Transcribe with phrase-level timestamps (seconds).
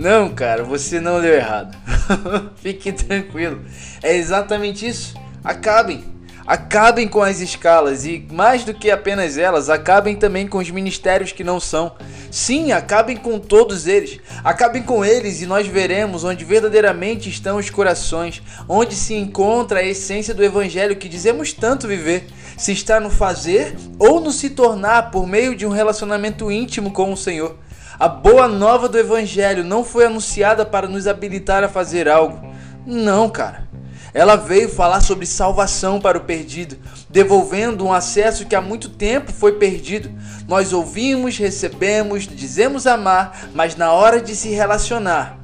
[0.00, 1.76] Não, cara, você não deu errado.
[2.56, 3.60] Fique tranquilo.
[4.02, 5.14] É exatamente isso.
[5.44, 6.02] Acabem.
[6.46, 11.32] Acabem com as escalas e, mais do que apenas elas, acabem também com os ministérios
[11.32, 11.94] que não são.
[12.30, 14.18] Sim, acabem com todos eles.
[14.42, 19.84] Acabem com eles e nós veremos onde verdadeiramente estão os corações, onde se encontra a
[19.84, 22.24] essência do evangelho que dizemos tanto viver.
[22.56, 27.12] Se está no fazer ou no se tornar por meio de um relacionamento íntimo com
[27.12, 27.58] o Senhor.
[28.00, 32.40] A boa nova do evangelho não foi anunciada para nos habilitar a fazer algo.
[32.86, 33.68] Não, cara.
[34.14, 36.78] Ela veio falar sobre salvação para o perdido,
[37.10, 40.10] devolvendo um acesso que há muito tempo foi perdido.
[40.48, 45.38] Nós ouvimos, recebemos, dizemos amar, mas na hora de se relacionar,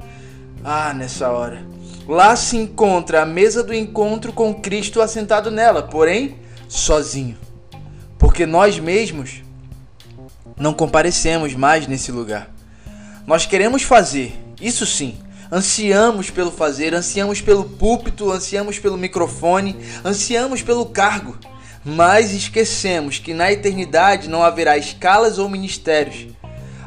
[0.63, 1.61] ah, nessa hora,
[2.07, 7.37] lá se encontra a mesa do encontro com Cristo assentado nela, porém sozinho.
[8.17, 9.43] Porque nós mesmos
[10.59, 12.49] não comparecemos mais nesse lugar.
[13.25, 15.17] Nós queremos fazer, isso sim,
[15.51, 21.37] Ansiamos pelo fazer, ansiamos pelo púlpito, ansiamos pelo microfone, ansiamos pelo cargo,
[21.85, 26.27] mas esquecemos que na eternidade não haverá escalas ou ministérios.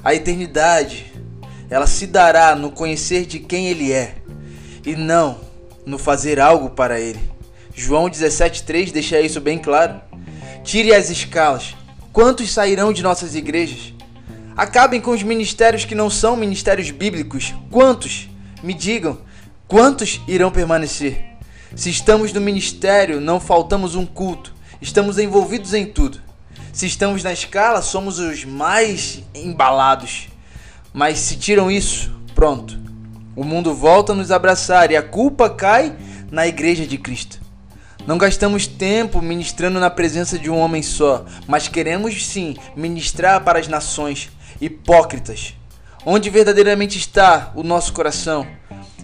[0.05, 1.11] A eternidade,
[1.71, 4.17] ela se dará no conhecer de quem ele é
[4.84, 5.41] e não
[5.87, 7.21] no fazer algo para ele.
[7.75, 10.03] João 17:3 deixa isso bem claro.
[10.62, 11.75] Tire as escalas.
[12.12, 13.94] Quantos sairão de nossas igrejas?
[14.56, 17.55] Acabem com os ministérios que não são ministérios bíblicos.
[17.70, 18.28] Quantos?
[18.64, 19.19] Me digam,
[19.69, 21.25] quantos irão permanecer?
[21.75, 26.20] Se estamos no ministério, não faltamos um culto, estamos envolvidos em tudo.
[26.72, 30.28] Se estamos na escala, somos os mais embalados.
[30.92, 32.77] Mas se tiram isso, pronto.
[33.36, 35.97] O mundo volta a nos abraçar e a culpa cai
[36.28, 37.41] na igreja de Cristo.
[38.06, 43.59] Não gastamos tempo ministrando na presença de um homem só, mas queremos sim ministrar para
[43.59, 45.55] as nações hipócritas
[46.05, 48.47] Onde verdadeiramente está o nosso coração?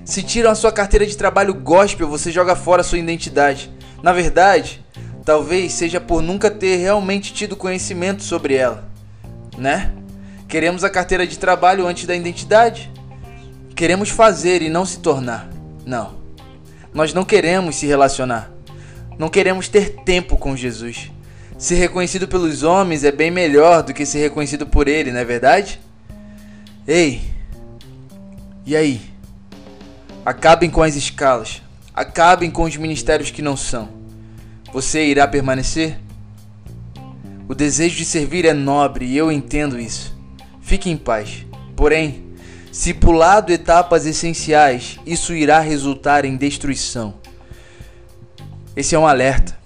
[0.02, 3.70] Se tiram a sua carteira de trabalho gospel, você joga fora a sua identidade.
[4.02, 4.83] Na verdade,
[5.23, 8.89] talvez seja por nunca ter realmente tido conhecimento sobre ela,
[9.58, 9.92] né?
[10.48, 12.90] Queremos a carteira de trabalho antes da identidade.
[13.74, 15.51] Queremos fazer e não se tornar.
[15.84, 16.14] Não.
[16.95, 18.55] Nós não queremos se relacionar.
[19.18, 21.10] Não queremos ter tempo com Jesus.
[21.58, 25.24] Ser reconhecido pelos homens é bem melhor do que ser reconhecido por ele, não é
[25.24, 25.80] verdade?
[26.86, 27.22] Ei,
[28.66, 29.00] e aí?
[30.24, 31.62] Acabem com as escalas,
[31.94, 33.88] acabem com os ministérios que não são.
[34.72, 35.98] Você irá permanecer?
[37.48, 40.14] O desejo de servir é nobre e eu entendo isso.
[40.60, 41.46] Fique em paz.
[41.74, 42.24] Porém,
[42.72, 47.14] se pulado etapas essenciais, isso irá resultar em destruição.
[48.77, 49.59] Esse é um alerta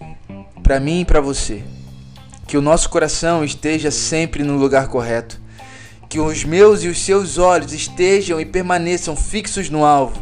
[0.63, 1.65] para mim e para você.
[2.47, 5.41] Que o nosso coração esteja sempre no lugar correto
[6.11, 10.21] que os meus e os seus olhos estejam e permaneçam fixos no alvo,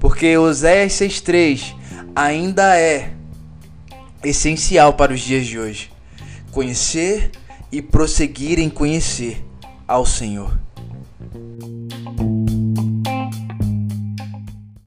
[0.00, 1.76] porque Oséias 6,3
[2.16, 3.12] ainda é
[4.24, 5.92] essencial para os dias de hoje.
[6.50, 7.30] Conhecer
[7.70, 9.44] e prosseguir em conhecer
[9.86, 10.58] ao Senhor.